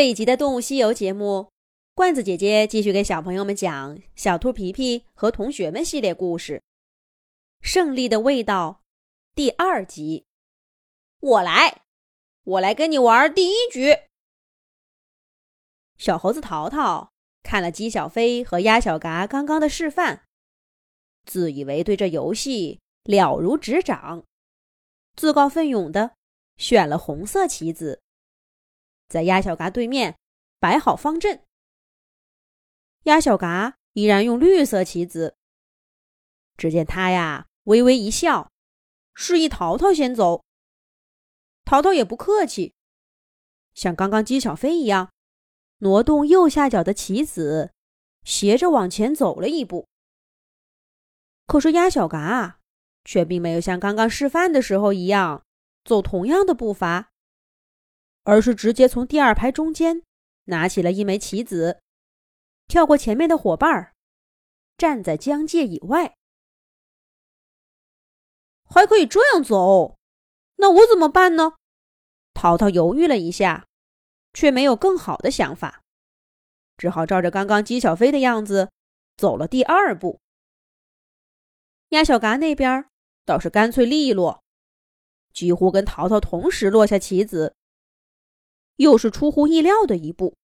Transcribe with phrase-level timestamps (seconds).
[0.00, 1.50] 这一集的《动物西游》节目，
[1.94, 6.54] 罐子姐姐继续给小朋友们讲《小兔皮皮和同学们》系列故事，
[7.60, 8.80] 《胜利的味道》
[9.34, 10.24] 第二集。
[11.20, 11.82] 我来，
[12.44, 13.94] 我来跟你玩第一局。
[15.98, 17.12] 小猴子淘淘
[17.42, 20.22] 看了鸡小飞和鸭小嘎刚刚的示范，
[21.26, 24.24] 自以为对这游戏了如指掌，
[25.14, 26.12] 自告奋勇的
[26.56, 28.00] 选了红色棋子。
[29.10, 30.16] 在鸭小嘎对面
[30.60, 31.44] 摆好方阵，
[33.02, 35.36] 鸭小嘎依然用绿色棋子。
[36.56, 38.52] 只见他呀，微微一笑，
[39.12, 40.44] 示意淘淘先走。
[41.64, 42.72] 淘淘也不客气，
[43.74, 45.10] 像刚刚鸡小飞一样，
[45.78, 47.72] 挪动右下角的棋子，
[48.22, 49.88] 斜着往前走了一步。
[51.46, 52.60] 可是鸭小嘎
[53.04, 55.44] 却并没有像刚刚示范的时候一样，
[55.84, 57.09] 走同样的步伐。
[58.22, 60.02] 而是直接从第二排中间
[60.44, 61.80] 拿起了一枚棋子，
[62.68, 63.92] 跳过前面的伙伴，
[64.76, 66.16] 站在疆界以外。
[68.64, 69.96] 还可以这样走，
[70.56, 71.54] 那我怎么办呢？
[72.34, 73.66] 淘淘犹豫了一下，
[74.32, 75.82] 却没有更好的想法，
[76.76, 78.70] 只好照着刚刚姬小飞的样子
[79.16, 80.20] 走了第二步。
[81.88, 82.86] 鸭小嘎那边
[83.24, 84.42] 倒是干脆利落，
[85.32, 87.56] 几乎跟淘淘同时落下棋子。
[88.80, 90.34] 又是出乎意料的一步。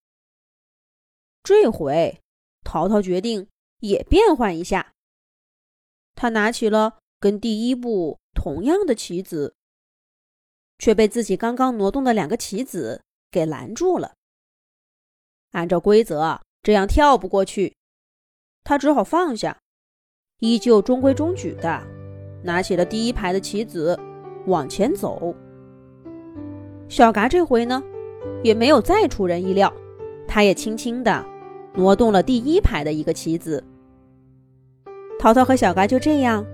[1.43, 2.21] 这回，
[2.65, 4.93] 淘淘决定也变换一下。
[6.15, 9.55] 他拿起了跟第一步同样的棋子，
[10.79, 14.15] 却被自己刚刚挪动的两个棋子给拦住了。
[15.53, 17.75] 按照规则，这样跳不过去，
[18.65, 19.59] 他只好放下，
[20.41, 21.83] 依旧中规中矩的
[22.45, 23.99] 拿起了第一排的棋子
[24.47, 25.35] 往前走。
[26.91, 27.83] 小嘎这回呢？
[28.43, 29.73] 也没有再出人意料，
[30.27, 31.25] 他也轻轻地
[31.75, 33.63] 挪动了第一排的一个棋子。
[35.19, 36.45] 淘淘和小嘎就这样，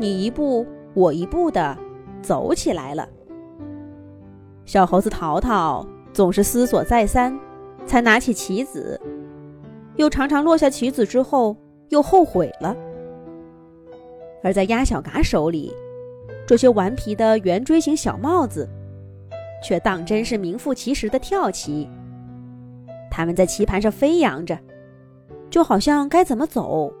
[0.00, 1.76] 你一步我一步的
[2.22, 3.08] 走起来了。
[4.64, 7.38] 小猴子淘淘总是思索再三，
[7.84, 9.00] 才拿起棋子，
[9.96, 11.56] 又常常落下棋子之后
[11.90, 12.76] 又后悔了。
[14.42, 15.72] 而在鸭小嘎手里，
[16.46, 18.68] 这些顽皮的圆锥形小帽子。
[19.62, 21.88] 却当真是名副其实的跳棋。
[23.10, 24.58] 他们在棋盘上飞扬着，
[25.48, 26.92] 就好像该怎么走，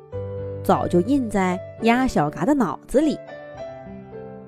[0.62, 3.18] 早就印在鸭小嘎的脑子里。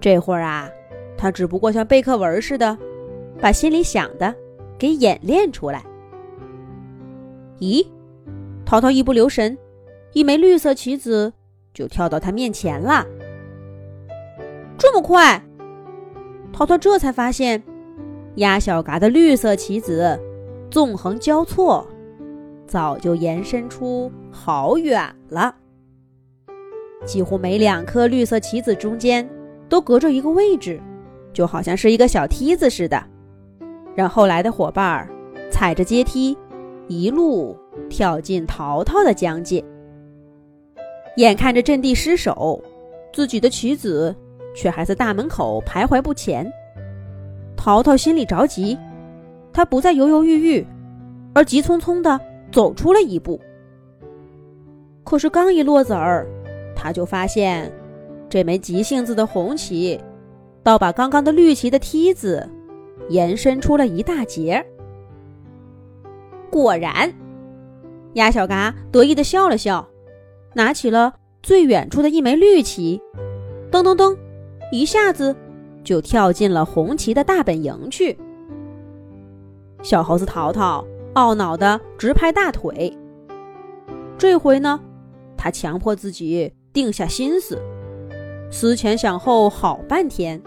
[0.00, 0.70] 这会儿啊，
[1.16, 2.78] 他只不过像背课文似的，
[3.40, 4.34] 把心里想的
[4.78, 5.84] 给演练出来。
[7.58, 7.86] 咦，
[8.64, 9.58] 淘淘一不留神，
[10.12, 11.32] 一枚绿色棋子
[11.74, 13.04] 就跳到他面前了。
[14.78, 15.42] 这么快，
[16.52, 17.62] 淘淘这才发现。
[18.38, 20.18] 鸭小嘎的绿色棋子
[20.70, 21.84] 纵横交错，
[22.66, 25.54] 早就延伸出好远了。
[27.04, 29.28] 几乎每两颗绿色棋子中间
[29.68, 30.80] 都隔着一个位置，
[31.32, 33.02] 就好像是一个小梯子似的，
[33.96, 35.08] 让后来的伙伴儿
[35.50, 36.36] 踩着阶梯
[36.86, 37.56] 一路
[37.90, 39.64] 跳进淘淘的疆界。
[41.16, 42.62] 眼看着阵地失守，
[43.12, 44.14] 自己的棋子
[44.54, 46.48] 却还在大门口徘徊不前。
[47.68, 48.78] 淘淘心里着急，
[49.52, 50.66] 他不再犹犹豫豫，
[51.34, 52.18] 而急匆匆地
[52.50, 53.38] 走出了一步。
[55.04, 56.26] 可是刚一落子儿，
[56.74, 57.70] 他就发现
[58.26, 60.00] 这枚急性子的红旗，
[60.62, 62.48] 倒把刚刚的绿旗的梯子
[63.10, 64.64] 延伸出了一大截。
[66.50, 67.12] 果然，
[68.14, 69.86] 鸭小嘎得意地笑了笑，
[70.54, 71.12] 拿起了
[71.42, 72.98] 最远处的一枚绿旗，
[73.70, 74.16] 噔噔噔，
[74.72, 75.36] 一下子。
[75.82, 78.18] 就跳进了红旗的大本营去。
[79.82, 80.84] 小猴子淘淘
[81.14, 82.92] 懊恼的直拍大腿。
[84.18, 84.80] 这回呢，
[85.36, 87.56] 他强迫自己定下心思，
[88.50, 90.42] 思前想后好半天，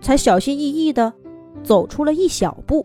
[0.00, 1.12] 才小心翼翼的
[1.62, 2.84] 走出了一小步。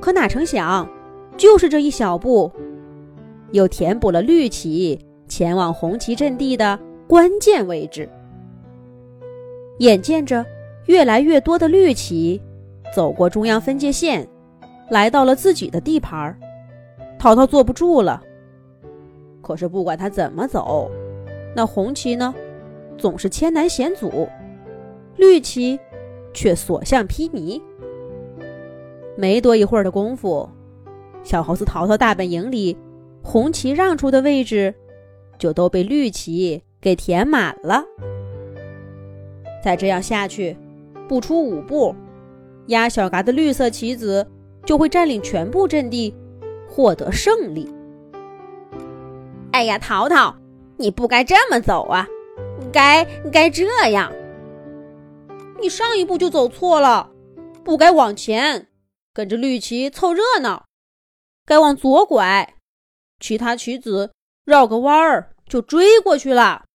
[0.00, 0.88] 可哪成想，
[1.36, 2.50] 就是这一小步，
[3.52, 8.08] 又填补了绿旗前往红旗阵地的关键位置。
[9.78, 10.44] 眼见着
[10.86, 12.40] 越来越多的绿旗
[12.94, 14.26] 走过中央分界线，
[14.90, 16.38] 来到了自己的地盘儿，
[17.18, 18.22] 淘淘坐不住了。
[19.42, 20.90] 可是不管他怎么走，
[21.54, 22.34] 那红旗呢，
[22.96, 24.28] 总是千难险阻，
[25.16, 25.78] 绿旗
[26.32, 27.60] 却所向披靡。
[29.16, 30.48] 没多一会儿的功夫，
[31.22, 32.76] 小猴子淘淘大本营里
[33.22, 34.74] 红旗让出的位置，
[35.38, 37.84] 就都被绿旗给填满了。
[39.62, 40.56] 再这样下去，
[41.08, 41.94] 不出五步，
[42.66, 44.26] 鸭小嘎的绿色棋子
[44.64, 46.14] 就会占领全部阵地，
[46.68, 47.72] 获得胜利。
[49.52, 50.34] 哎呀，淘淘，
[50.76, 52.06] 你不该这么走啊，
[52.72, 54.12] 该该这样。
[55.60, 57.10] 你上一步就走错了，
[57.64, 58.68] 不该往前
[59.12, 60.66] 跟着绿旗凑热闹，
[61.44, 62.54] 该往左拐，
[63.18, 64.12] 其他棋子
[64.44, 66.66] 绕个弯儿就追过去了。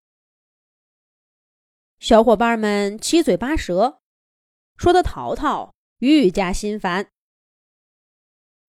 [2.04, 4.02] 小伙伴们七嘴八舌，
[4.76, 7.10] 说的淘淘愈加心烦。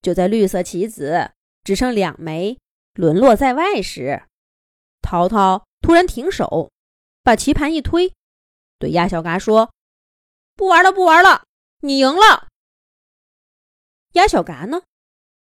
[0.00, 1.32] 就在绿色棋子
[1.64, 2.60] 只剩两枚，
[2.92, 4.22] 沦落在外时，
[5.02, 6.70] 淘淘突然停手，
[7.24, 8.14] 把棋盘一推，
[8.78, 9.74] 对鸭小嘎说
[10.54, 11.42] ：“不玩了，不玩了，
[11.80, 12.46] 你赢了。”
[14.14, 14.82] 鸭小嘎呢，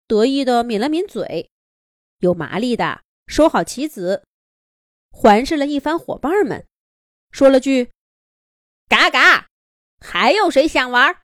[0.07, 1.51] 得意的抿了抿嘴，
[2.21, 4.25] 又麻利的收好棋子，
[5.11, 6.65] 环视了一番伙伴们。
[7.33, 7.91] 说了句
[8.87, 9.47] ：“嘎嘎，
[9.99, 11.17] 还有谁想玩？”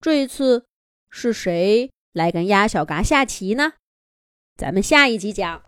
[0.00, 0.66] 这一次
[1.10, 3.72] 是谁来跟鸭小嘎下棋呢？
[4.56, 5.64] 咱们下一集讲。